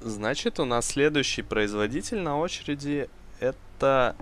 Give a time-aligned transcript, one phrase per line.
[0.00, 3.08] Значит, у нас следующий производитель на очереди
[3.40, 4.14] это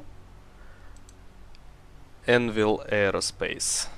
[2.26, 3.88] Envil Aerospace.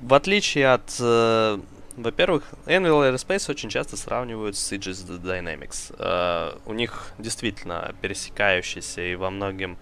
[0.00, 1.58] В отличие от, э,
[1.96, 5.94] во-первых, Envil Aerospace очень часто сравнивают с Aegis Dynamics.
[5.98, 9.78] Э, у них действительно пересекающийся и во многом,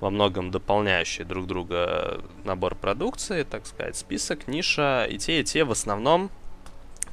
[0.00, 5.06] во многом дополняющий друг друга набор продукции, так сказать, список, ниша.
[5.06, 6.30] И те, и те в основном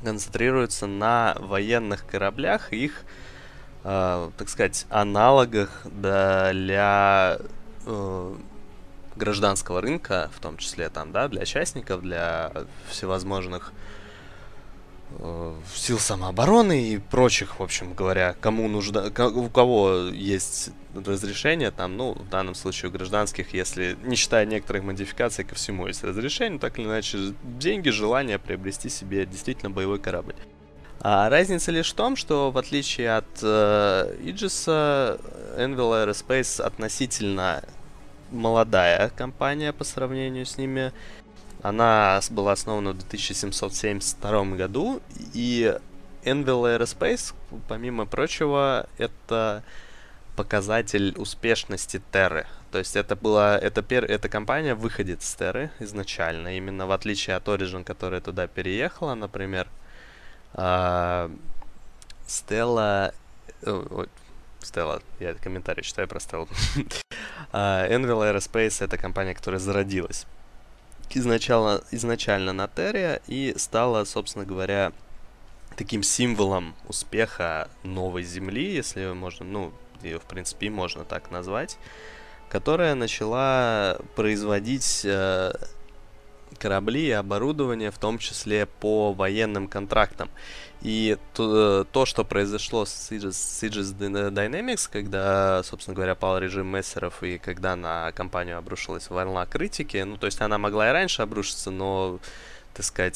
[0.04, 3.04] концентрируются на военных кораблях и их,
[3.84, 7.38] э, так сказать, аналогах для
[7.86, 8.36] э,
[9.16, 12.52] гражданского рынка, в том числе там, да, для частников, для
[12.90, 14.03] всевозможных э,
[15.76, 22.14] сил самообороны и прочих, в общем говоря, кому нужно, у кого есть разрешение, там, ну,
[22.14, 26.78] в данном случае у гражданских, если, не считая некоторых модификаций, ко всему есть разрешение, так
[26.78, 30.36] или иначе, деньги, желание приобрести себе действительно боевой корабль.
[31.00, 35.20] А разница лишь в том, что в отличие от э, Aegis,
[35.58, 37.64] Anvil Aerospace относительно
[38.32, 40.92] молодая компания по сравнению с ними.
[41.64, 45.02] Она была основана в 2772 году,
[45.34, 45.74] и
[46.26, 47.34] Envil Aerospace,
[47.70, 49.64] помимо прочего, это
[50.36, 52.48] показатель успешности Терры.
[52.72, 57.38] То есть это была, это пер, эта компания выходит с Терры изначально, именно в отличие
[57.38, 59.70] от Origin, которая туда переехала, например.
[62.28, 63.14] Стелла,
[64.60, 66.50] Стелла, я комментарий читаю про Стеллу.
[67.54, 70.26] Envil Aerospace— это компания, которая зародилась
[71.18, 74.92] изначально, изначально на Терре и стала, собственно говоря,
[75.76, 81.78] таким символом успеха новой Земли, если можно, ну, ее, в принципе, можно так назвать,
[82.50, 85.54] которая начала производить э,
[86.54, 90.30] корабли и оборудование, в том числе по военным контрактам.
[90.82, 97.24] И то, э, то что произошло с Aegis, Dynamics, когда, собственно говоря, пал режим мессеров
[97.24, 101.72] и когда на компанию обрушилась волна критики, ну, то есть она могла и раньше обрушиться,
[101.72, 102.20] но,
[102.74, 103.16] так сказать,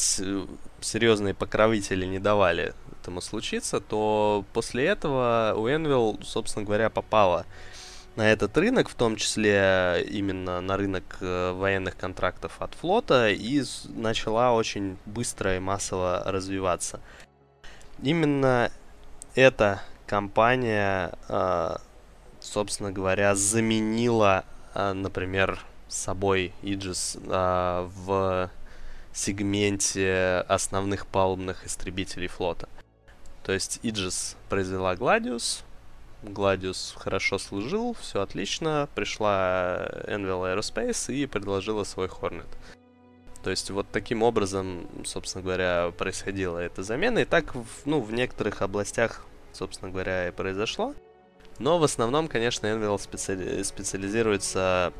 [0.79, 7.45] серьезные покровители не давали этому случиться, то после этого у Envil, собственно говоря, попала
[8.17, 13.63] на этот рынок, в том числе именно на рынок э, военных контрактов от флота, и
[13.85, 16.99] начала очень быстро и массово развиваться
[18.01, 18.71] именно
[19.35, 21.81] эта компания, а,
[22.39, 26.53] собственно говоря, заменила, а, например, собой
[27.27, 28.49] а, в
[29.13, 32.69] сегменте основных палубных истребителей флота.
[33.43, 35.63] То есть Aegis произвела Gladius,
[36.23, 42.47] Gladius хорошо служил, все отлично, пришла Envil Aerospace и предложила свой Hornet.
[43.43, 47.19] То есть вот таким образом, собственно говоря, происходила эта замена.
[47.19, 47.53] И так,
[47.85, 50.93] ну, в некоторых областях, собственно говоря, и произошло.
[51.59, 54.91] Но в основном, конечно, Envil специали- специализируется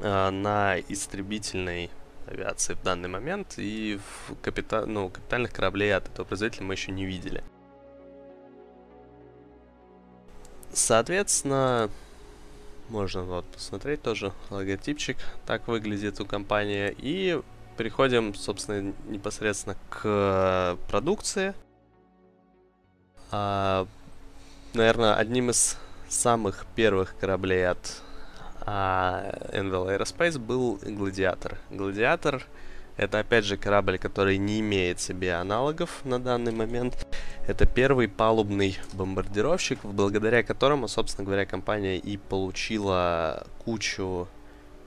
[0.00, 1.90] э, на истребительной
[2.26, 3.54] авиации в данный момент.
[3.58, 7.44] И в капита- ну, капитальных кораблей от этого производителя мы еще не видели.
[10.74, 11.88] Соответственно,
[12.88, 15.16] можно вот посмотреть тоже логотипчик.
[15.46, 16.94] Так выглядит у компании.
[16.98, 17.40] И
[17.76, 21.54] переходим, собственно, непосредственно к продукции.
[23.30, 23.86] А,
[24.74, 25.76] наверное, одним из
[26.08, 28.02] самых первых кораблей от
[28.60, 31.58] а, Envil Aerospace был Гладиатор.
[31.70, 32.44] Гладиатор
[32.96, 37.06] это опять же корабль, который не имеет себе аналогов на данный момент.
[37.46, 44.28] Это первый палубный бомбардировщик, благодаря которому, собственно говоря, компания и получила кучу,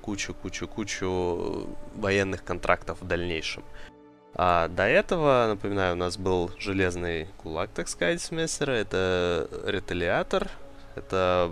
[0.02, 3.64] кучу, кучу, кучу военных контрактов в дальнейшем.
[4.34, 8.72] А до этого, напоминаю, у нас был железный кулак, так сказать, с Мессера.
[8.72, 10.50] Это реталиатор.
[10.96, 11.52] Это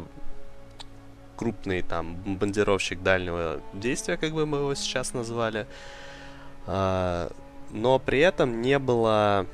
[1.36, 5.68] крупный там бомбардировщик дальнего действия, как бы мы его сейчас назвали.
[6.68, 7.32] А,
[7.72, 9.46] но при этом не было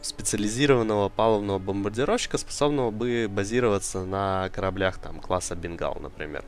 [0.00, 6.44] специализированного палубного бомбардировщика, способного бы базироваться на кораблях там класса Бенгал, например.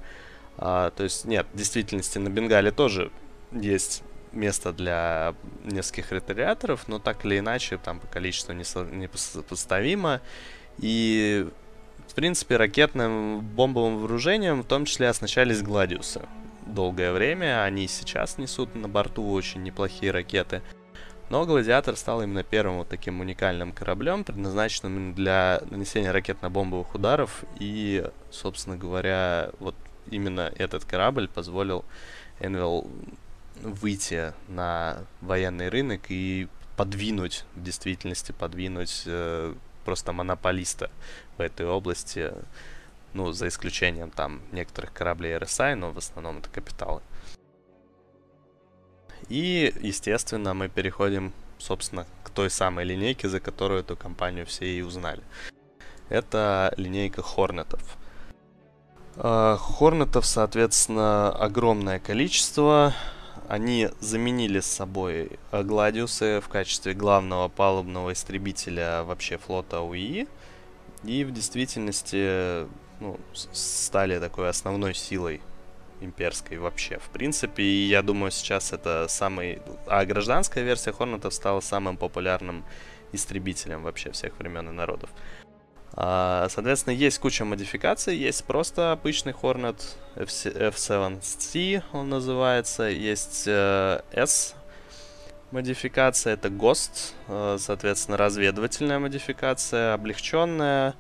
[0.57, 3.11] А, то есть нет, в действительности на Бенгале тоже
[3.53, 4.03] есть
[4.33, 10.21] место для нескольких ретариаторов, но так или иначе там по количеству непоставимо.
[10.79, 11.49] И
[12.07, 16.23] в принципе ракетным бомбовым вооружением в том числе оснащались Гладиусы
[16.67, 17.63] долгое время.
[17.65, 20.63] Они сейчас несут на борту очень неплохие ракеты.
[21.31, 27.45] Но Гладиатор стал именно первым вот таким уникальным кораблем, предназначенным для нанесения ракетно-бомбовых ударов.
[27.61, 29.77] И, собственно говоря, вот
[30.11, 31.85] именно этот корабль позволил
[32.41, 32.91] Envil
[33.63, 39.55] выйти на военный рынок и подвинуть, в действительности подвинуть э,
[39.85, 40.91] просто монополиста
[41.37, 42.33] в этой области,
[43.13, 47.03] ну, за исключением там некоторых кораблей RSI, но в основном это капиталы.
[49.29, 54.83] И, естественно, мы переходим, собственно, к той самой линейке, за которую эту компанию все и
[54.83, 55.23] узнали.
[56.09, 57.97] Это линейка Хорнетов.
[59.17, 62.95] Хорнетов, соответственно, огромное количество.
[63.49, 70.29] Они заменили с собой Гладиусы в качестве главного палубного истребителя вообще флота УИ.
[71.05, 72.67] И в действительности
[73.01, 75.41] ну, стали такой основной силой
[76.01, 77.63] имперской вообще, в принципе.
[77.87, 79.61] Я думаю, сейчас это самый...
[79.87, 82.65] А гражданская версия Хорнетов стала самым популярным
[83.13, 85.11] истребителем вообще всех времен и народов.
[85.93, 88.17] А, соответственно, есть куча модификаций.
[88.17, 89.83] Есть просто обычный Hornet
[90.17, 92.85] F7C, он называется.
[92.85, 94.55] Есть э, S
[95.51, 100.95] модификация, это Ghost, э, соответственно, разведывательная модификация, облегченная,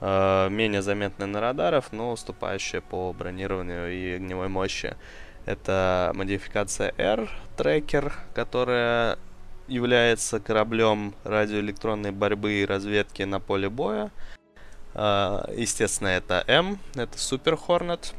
[0.00, 4.96] менее заметная на радаров, но уступающая по бронированию и огневой мощи.
[5.44, 9.18] Это модификация R, трекер, которая
[9.66, 14.10] является кораблем радиоэлектронной борьбы и разведки на поле боя.
[14.94, 18.14] Uh, естественно, это М, это Super Hornet.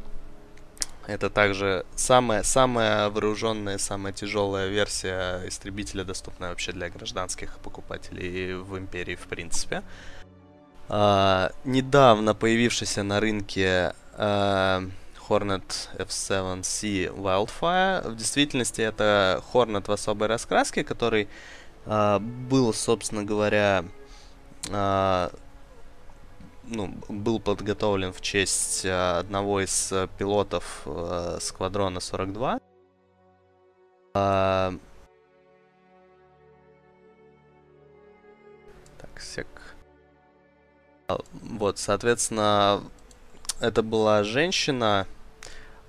[1.07, 8.77] Это также самая, самая вооруженная, самая тяжелая версия истребителя, доступная вообще для гражданских покупателей в
[8.77, 9.77] Империи, в принципе.
[9.77, 10.18] Uh,
[10.89, 14.91] недавно появившийся на рынке uh,
[15.29, 18.09] Hornet F7C Wildfire.
[18.09, 21.29] В действительности это Hornet в особой раскраске, который
[21.85, 23.85] uh, был, собственно говоря,
[24.65, 25.33] uh,
[26.63, 32.59] ну, был подготовлен в честь uh, одного из uh, пилотов uh, Сквадрона 42.
[34.15, 34.79] Uh,
[38.97, 39.47] так, сек.
[41.31, 42.83] Вот, соответственно,
[43.59, 45.07] это была женщина,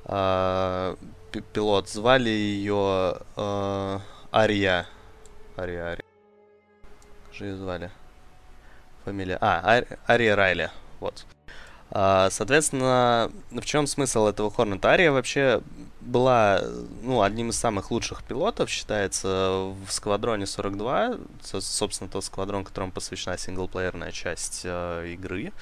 [0.05, 0.97] э,
[1.53, 1.89] пилот.
[1.89, 3.99] Звали ее э,
[4.33, 4.87] Ария.
[5.59, 6.05] Ария, Ария.
[7.27, 7.91] Как же ее звали?
[9.05, 9.39] Фамилия.
[9.41, 10.71] А, Ар, Ария Райли.
[11.01, 11.25] Вот.
[11.93, 14.89] А, соответственно, в чем смысл этого Хорнета?
[14.89, 15.61] Ария вообще
[16.01, 16.63] была
[17.03, 21.17] ну, одним из самых лучших пилотов, считается, в Сквадроне 42.
[21.43, 25.53] Собственно, тот сквадрон, которому посвящена синглплеерная часть э, игры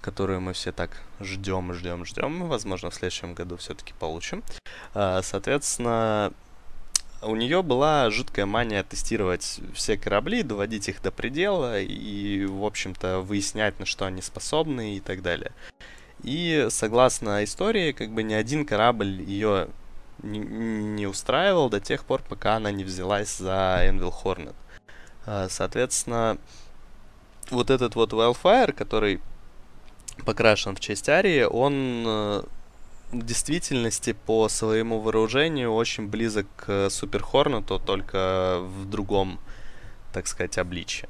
[0.00, 0.90] которую мы все так
[1.20, 2.48] ждем, ждем, ждем.
[2.48, 4.42] Возможно, в следующем году все-таки получим.
[4.94, 6.32] А, соответственно,
[7.22, 13.20] у нее была жуткая мания тестировать все корабли, доводить их до предела и, в общем-то,
[13.20, 15.52] выяснять, на что они способны и так далее.
[16.22, 19.68] И, согласно истории, как бы ни один корабль ее
[20.22, 24.54] не, устраивал до тех пор, пока она не взялась за Envil Hornet.
[25.26, 26.38] А, соответственно,
[27.50, 29.20] вот этот вот Wildfire, который
[30.24, 32.42] покрашен в честь Арии, он э,
[33.10, 39.40] в действительности по своему вооружению очень близок к Супер Хорнету, только в другом,
[40.12, 41.08] так сказать, обличье.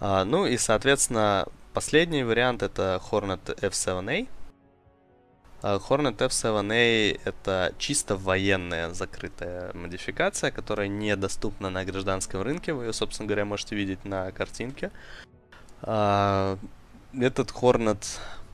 [0.00, 4.28] А, ну и, соответственно, последний вариант это Hornet F7A.
[5.62, 12.74] А, Hornet F7A это чисто военная закрытая модификация, которая недоступна на гражданском рынке.
[12.74, 14.90] Вы ее, собственно говоря, можете видеть на картинке.
[17.20, 18.04] Этот Hornet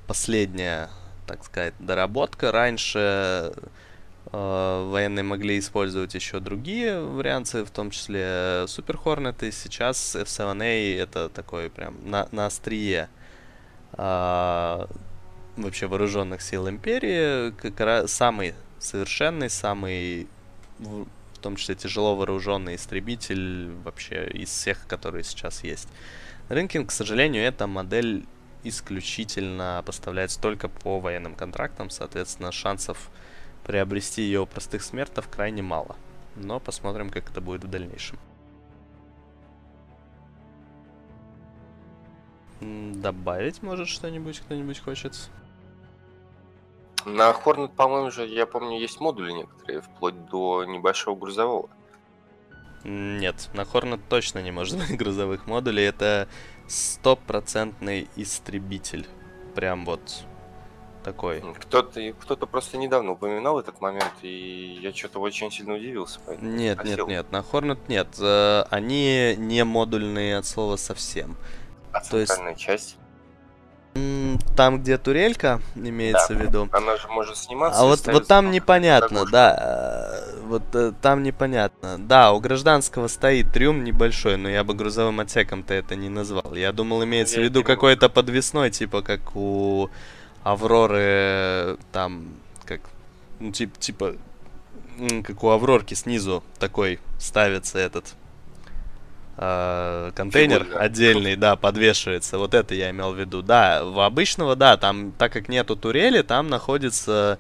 [0.07, 0.91] последняя,
[1.27, 2.53] так сказать, доработка.
[2.53, 3.53] Раньше
[4.27, 11.29] Uh, военные могли использовать еще другие варианты, в том числе Hornet, и сейчас F7A это
[11.31, 13.09] такой прям на, на острие
[13.95, 14.89] uh,
[15.57, 20.29] вообще вооруженных сил империи, как раз самый совершенный, самый
[20.79, 25.89] в том числе тяжело вооруженный истребитель вообще из всех, которые сейчас есть.
[26.49, 28.27] Рынке, к сожалению, эта модель
[28.65, 33.11] исключительно поставляется только по военным контрактам, соответственно, шансов
[33.65, 35.97] приобрести ее у простых смертов крайне мало.
[36.37, 38.19] Но посмотрим, как это будет в дальнейшем.
[42.61, 45.31] Добавить может что-нибудь кто-нибудь хочет?
[47.07, 51.71] На Hornet, по-моему же, я помню, есть модули некоторые, вплоть до небольшого грузового.
[52.85, 55.85] Нет, на Hornet точно не может быть грузовых модулей.
[55.85, 56.29] Это
[56.71, 59.07] стопроцентный истребитель.
[59.55, 60.25] Прям вот
[61.03, 61.43] такой.
[61.59, 66.21] Кто-то кто просто недавно упоминал этот момент, и я что-то очень сильно удивился.
[66.41, 67.09] Нет, спросил.
[67.09, 68.09] нет, нет, на Hornet нет.
[68.21, 71.37] Э, они не модульные от слова совсем.
[71.93, 72.33] А То есть...
[72.57, 72.97] часть?
[74.57, 76.69] Там, где турелька, имеется да, в виду.
[76.73, 77.81] Она же может сниматься.
[77.81, 80.23] А вот, вот там непонятно, да.
[80.45, 81.97] вот э, там непонятно.
[81.99, 86.55] Да, у гражданского стоит трюм небольшой, но я бы грузовым отсеком-то это не назвал.
[86.55, 89.91] Я думал, имеется в виду какой-то подвесной, типа как у
[90.43, 92.29] Авроры, там,
[92.65, 92.81] как,
[93.41, 94.15] ну, тип, типа,
[95.25, 98.15] как у Аврорки снизу такой ставится этот
[99.41, 100.81] э, контейнер Фигурно.
[100.81, 102.39] отдельный, да, подвешивается.
[102.39, 103.43] Вот это я имел в виду.
[103.43, 107.39] Да, в обычного, да, там, так как нету турели, там находится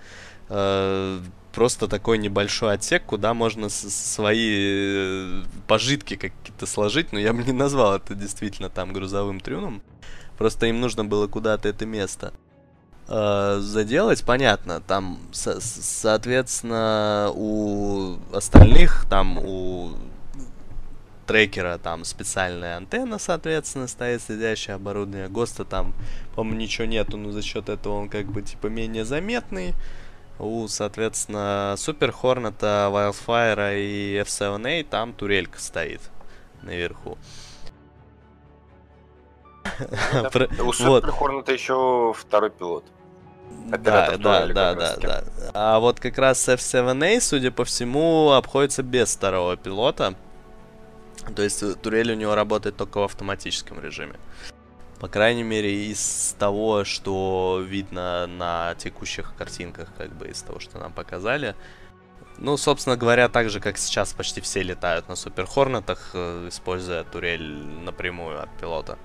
[0.49, 1.21] э,
[1.52, 7.52] просто такой небольшой отсек, куда можно свои э, пожитки какие-то сложить, но я бы не
[7.52, 9.83] назвал это действительно там грузовым трюном.
[10.38, 12.33] Просто им нужно было куда-то это место
[13.09, 14.80] э, заделать, понятно.
[14.80, 19.90] Там, со соответственно, у остальных, там, у
[21.30, 25.28] трекера там специальная антенна, соответственно, стоит следящее оборудование.
[25.28, 25.94] ГОСТа там,
[26.34, 29.75] по-моему, ничего нету, но за счет этого он как бы типа менее заметный.
[30.40, 36.00] У, соответственно, Супер Хорната, Wildfire и F7A там турелька стоит
[36.62, 37.16] наверху.
[40.64, 42.84] У Супер Хорната еще второй пилот.
[43.68, 45.25] Да, да, да, да, да.
[45.54, 50.16] А вот как раз F7A, судя по всему, обходится без второго пилота.
[51.34, 54.18] То есть турель у него работает только в автоматическом режиме.
[54.99, 60.78] По крайней мере, из того, что видно на текущих картинках, как бы из того, что
[60.78, 61.56] нам показали.
[62.37, 67.04] Ну, собственно говоря, так же, как сейчас почти все летают на Супер Хорнетах, э, используя
[67.04, 68.99] турель напрямую от пилота.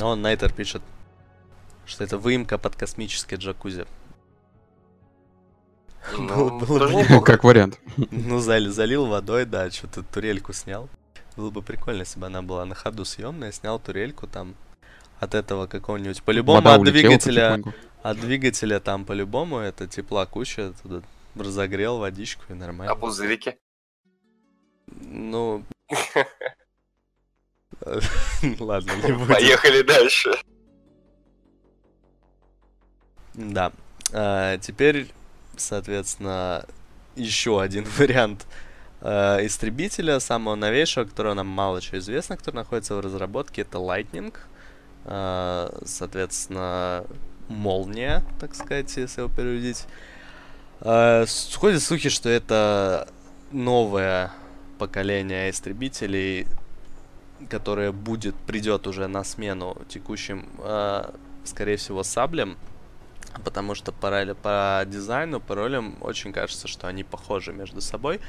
[0.00, 0.82] Он Найтер пишет,
[1.86, 3.86] что это выемка под космический джакузи.
[6.18, 7.24] Ну, было бы неплохо.
[7.24, 7.80] Как вариант.
[8.10, 10.88] Ну, залил, залил водой, да, что-то турельку снял.
[11.36, 14.54] Было бы прикольно, если бы она была на ходу съемная, снял турельку там
[15.20, 16.22] от этого какого-нибудь.
[16.22, 17.62] По-любому от двигателя.
[18.02, 21.02] От двигателя там по-любому это тепла куча, туда
[21.36, 22.92] разогрел водичку и нормально.
[22.92, 23.58] А пузырики?
[24.86, 25.64] Ну...
[28.58, 29.26] Ладно, не будем.
[29.28, 30.32] Поехали дальше.
[33.34, 33.72] Да.
[34.12, 35.08] А, теперь
[35.56, 36.66] соответственно,
[37.16, 38.46] еще один вариант
[39.00, 44.34] э, истребителя, самого новейшего, которого нам мало чего известно, который находится в разработке, это Lightning.
[45.04, 47.04] Э, соответственно,
[47.48, 49.86] молния, так сказать, если его переводить.
[50.80, 53.08] Э, ходят слухи, что это
[53.50, 54.32] новое
[54.78, 56.46] поколение истребителей,
[57.48, 61.10] которое будет, придет уже на смену текущим, э,
[61.44, 62.56] скорее всего, саблям
[63.44, 68.20] потому что по, по дизайну, по ролям очень кажется, что они похожи между собой.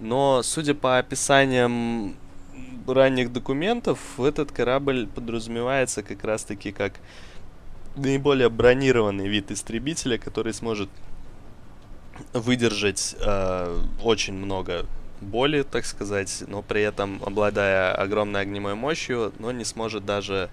[0.00, 2.16] Но, судя по описаниям
[2.86, 6.94] ранних документов, этот корабль подразумевается как раз-таки как
[7.96, 10.88] наиболее бронированный вид истребителя, который сможет
[12.32, 14.86] выдержать э, очень много
[15.20, 20.50] боли, так сказать, но при этом обладая огромной огневой мощью, но не сможет даже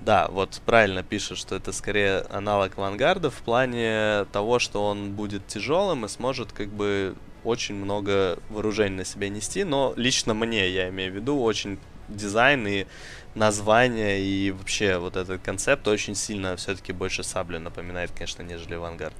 [0.00, 5.46] да, вот правильно пишет, что это скорее аналог Вангарда в плане того, что он будет
[5.46, 10.88] тяжелым и сможет как бы очень много вооружений на себе нести, но лично мне, я
[10.88, 11.78] имею в виду, очень
[12.08, 12.86] дизайн и
[13.34, 19.14] название и вообще вот этот концепт очень сильно все-таки больше сабли напоминает, конечно, нежели Вангард.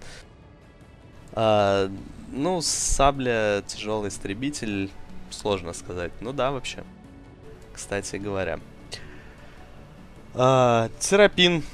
[1.32, 1.90] А,
[2.32, 4.90] ну, сабля, тяжелый истребитель,
[5.30, 6.12] сложно сказать.
[6.20, 6.84] Ну да, вообще.
[7.74, 8.58] Кстати говоря.
[10.40, 11.64] А, Терапин,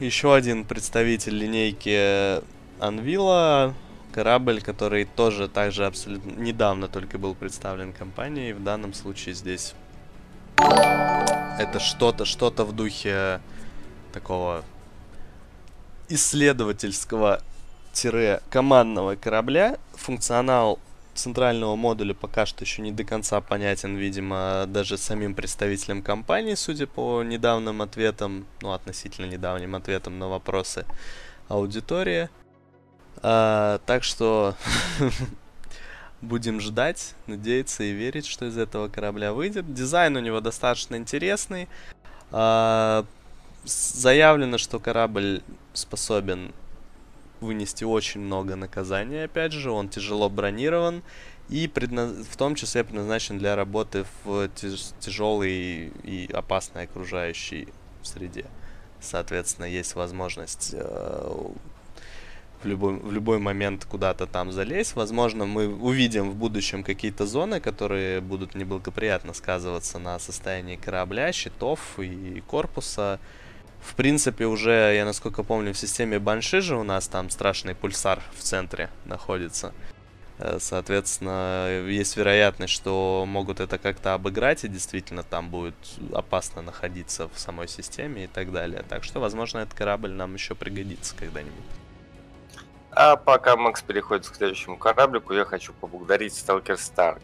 [0.00, 2.40] еще один представитель линейки
[2.82, 3.74] Анвила,
[4.12, 8.54] корабль, который тоже также абсолютно недавно только был представлен компанией.
[8.54, 9.74] В данном случае здесь
[10.56, 13.42] это что-то, что-то в духе
[14.14, 14.64] такого
[16.08, 17.42] исследовательского
[18.48, 19.76] командного корабля.
[19.96, 20.78] Функционал
[21.18, 26.86] центрального модуля пока что еще не до конца понятен, видимо, даже самим представителям компании, судя
[26.86, 30.86] по недавним ответам, ну, относительно недавним ответам на вопросы
[31.48, 32.28] аудитории.
[33.22, 34.54] А, так что
[36.22, 39.74] будем ждать, надеяться и верить, что из этого корабля выйдет.
[39.74, 41.68] Дизайн у него достаточно интересный.
[42.30, 43.04] А,
[43.64, 46.52] заявлено, что корабль способен
[47.40, 51.02] вынести очень много наказания, опять же, он тяжело бронирован
[51.48, 52.08] и предна...
[52.08, 54.92] в том числе предназначен для работы в тяж...
[55.00, 57.68] тяжелой и опасной окружающей
[58.02, 58.46] среде.
[59.00, 61.48] Соответственно, есть возможность э,
[62.62, 64.96] в, любой, в любой момент куда-то там залезть.
[64.96, 71.98] Возможно, мы увидим в будущем какие-то зоны, которые будут неблагоприятно сказываться на состоянии корабля, щитов
[71.98, 73.20] и корпуса
[73.80, 78.20] В принципе, уже, я насколько помню, в системе Банши же у нас там страшный пульсар
[78.36, 79.72] в центре находится.
[80.38, 85.74] Э, соответственно, есть вероятность, что могут это как-то обыграть, и действительно там будет
[86.12, 88.84] опасно находиться в самой системе и так далее.
[88.88, 91.64] Так что, возможно, этот корабль нам еще пригодится когда-нибудь.
[92.90, 97.20] А пока Макс переходит к следующему кораблику, я хочу поблагодарить Stalker Star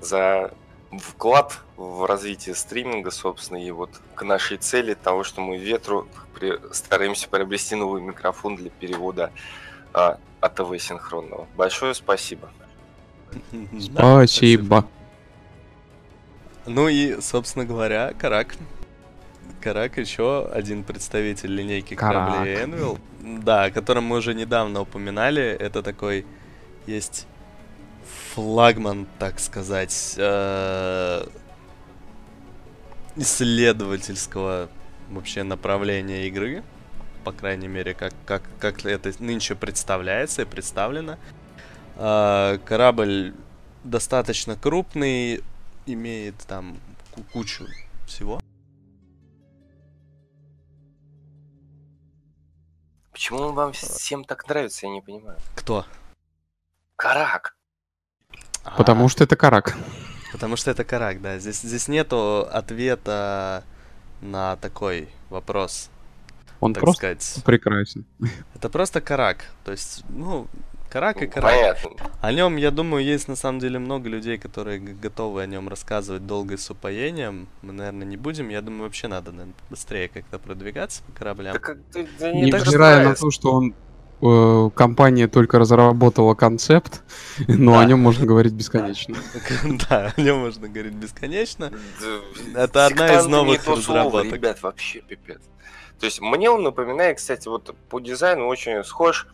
[0.00, 0.52] за
[0.98, 6.58] вклад в развитие стриминга, собственно, и вот к нашей цели того, что мы ветру при...
[6.72, 9.30] стараемся приобрести новый микрофон для перевода
[9.94, 11.46] а, АТВ синхронного.
[11.56, 12.50] Большое спасибо.
[13.80, 14.86] Спасибо.
[16.66, 18.54] Ну и, собственно говоря, Карак.
[19.60, 22.98] Карак еще один представитель линейки кораблей Envil.
[23.20, 25.42] Да, о котором мы уже недавно упоминали.
[25.42, 26.26] Это такой
[26.86, 27.26] есть
[28.34, 31.26] флагман, так сказать, э,
[33.16, 34.70] исследовательского
[35.10, 36.62] вообще направления игры.
[37.24, 41.18] По крайней мере, как, как, как это нынче представляется и представлено.
[41.96, 43.34] Э, корабль
[43.84, 45.42] достаточно крупный,
[45.86, 46.78] имеет там
[47.32, 47.66] кучу
[48.06, 48.40] всего.
[53.12, 55.38] Почему он вам всем так нравится, я не понимаю.
[55.54, 55.84] Кто?
[56.96, 57.54] Карак.
[58.76, 59.76] Потому а, что это карак.
[60.32, 61.38] Потому что это карак, да.
[61.38, 63.64] Здесь, здесь нету ответа
[64.20, 65.90] на такой вопрос.
[66.60, 67.44] Он просто сказать.
[67.44, 68.04] прекрасен.
[68.54, 69.46] Это просто карак.
[69.64, 70.46] То есть, ну,
[70.90, 71.50] карак и карак.
[71.50, 72.10] Понятно.
[72.20, 76.26] О нем, я думаю, есть на самом деле много людей, которые готовы о нем рассказывать
[76.26, 77.48] долго и с упоением.
[77.62, 78.48] Мы, наверное, не будем.
[78.48, 81.54] Я думаю, вообще надо наверное, быстрее как-то продвигаться по кораблям.
[81.54, 83.74] Так, ты, ты не Невзирая на то, что он
[84.24, 87.02] Э, компания только разработала концепт,
[87.48, 87.80] но да.
[87.80, 89.16] о нем можно говорить бесконечно.
[89.88, 91.72] Да, о нем можно говорить бесконечно.
[92.54, 94.32] Это одна из новых разработок.
[94.32, 95.40] Ребят, вообще пипец.
[95.98, 99.26] То есть мне он напоминает, кстати, вот по дизайну очень схож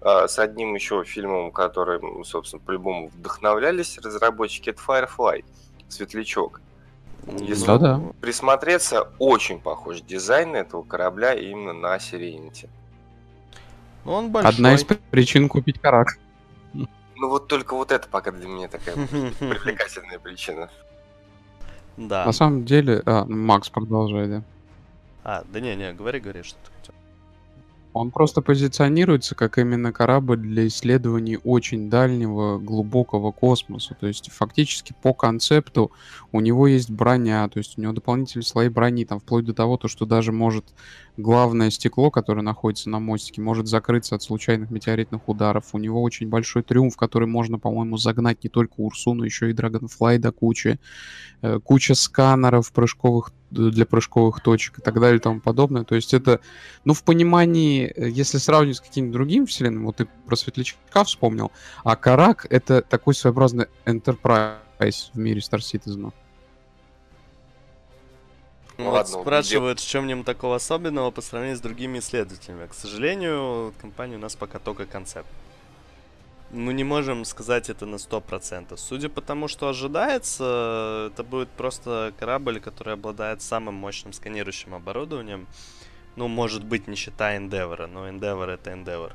[0.00, 5.44] а, с одним еще фильмом, который, собственно, по-любому вдохновлялись разработчики, это Firefly,
[5.88, 6.60] Светлячок.
[7.38, 8.00] Если да, да.
[8.20, 12.68] присмотреться, очень похож дизайн этого корабля именно на Serenity.
[14.10, 14.52] Он большой.
[14.52, 16.18] Одна из причин купить карак.
[16.72, 20.68] Ну вот только вот это пока для меня такая привлекательная причина.
[21.96, 22.24] Да.
[22.24, 24.42] На самом деле, а, Макс, продолжай, да.
[25.22, 26.92] А, да не, не, говори, говори, что ты
[27.92, 33.96] он просто позиционируется как именно корабль для исследований очень дальнего, глубокого космоса.
[33.98, 35.90] То есть фактически по концепту
[36.30, 39.76] у него есть броня, то есть у него дополнительные слои брони, там вплоть до того,
[39.76, 40.66] то, что даже может
[41.16, 45.70] главное стекло, которое находится на мостике, может закрыться от случайных метеоритных ударов.
[45.72, 49.52] У него очень большой триумф, который можно, по-моему, загнать не только Урсу, но еще и
[49.52, 50.78] Dragonfly до кучи.
[51.42, 55.84] Э, куча сканеров прыжковых для прыжковых точек и так далее и тому подобное.
[55.84, 56.40] То есть это,
[56.84, 61.50] ну, в понимании, э, если сравнивать с каким-то другим вселенным, вот ты про Светлячка вспомнил,
[61.84, 66.12] а Карак— это такой своеобразный Enterprise в мире Star Citizen.
[68.78, 72.66] Ну, вот ладно, спрашивают, в чем нем такого особенного по сравнению с другими исследователями.
[72.66, 75.28] К сожалению, компания у нас пока только концепт.
[76.52, 78.76] Мы не можем сказать это на 100%.
[78.76, 85.46] Судя по тому, что ожидается, это будет просто корабль, который обладает самым мощным сканирующим оборудованием.
[86.16, 89.12] Ну, может быть, не считая Endeavor, но Endeavor это Endeavor.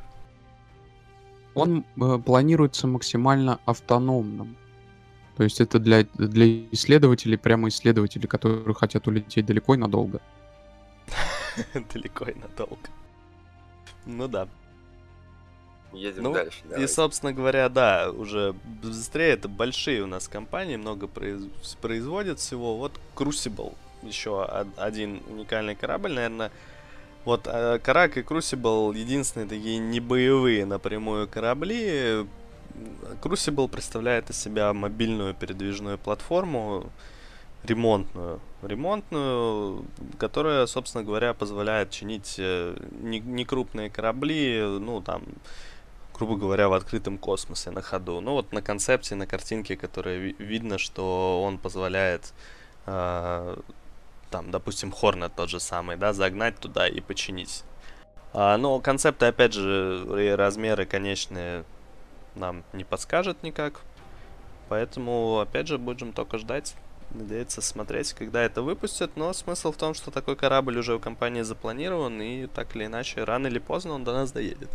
[1.56, 4.56] Он э, планируется максимально автономным.
[5.36, 10.22] То есть это для, для исследователей, прямо исследователей, которые хотят улететь далеко и надолго.
[11.94, 12.90] Далеко и надолго.
[14.06, 14.48] Ну да.
[15.96, 16.60] Едем ну, дальше.
[16.66, 16.84] Давай.
[16.84, 21.44] И, собственно говоря, да, уже быстрее это большие у нас компании, много произ...
[21.82, 22.78] производят всего.
[22.78, 24.46] Вот Crucible, еще
[24.78, 26.52] один уникальный корабль, наверное.
[27.24, 32.28] Вот Карак и Crucible единственные такие не боевые напрямую корабли.
[33.22, 36.92] Crucible представляет из себя мобильную передвижную платформу,
[37.64, 39.86] ремонтную, ремонтную,
[40.18, 45.24] которая, собственно говоря, позволяет чинить э, некрупные корабли, ну, там,
[46.18, 48.22] грубо говоря, в открытом космосе на ходу.
[48.22, 52.34] Ну вот на концепции, на картинке, которая ви- видно, что он позволяет,
[52.86, 53.58] э,
[54.32, 57.64] там, допустим, Хорнет тот же самый, да, загнать туда и починить.
[58.34, 61.64] А, но концепты, опять же, и размеры конечные
[62.36, 63.82] нам не подскажет никак.
[64.68, 66.76] Поэтому, опять же, будем только ждать,
[67.12, 69.16] надеяться, смотреть, когда это выпустят.
[69.16, 73.24] Но смысл в том, что такой корабль уже у компании запланирован, и так или иначе,
[73.24, 74.70] рано или поздно он до нас доедет.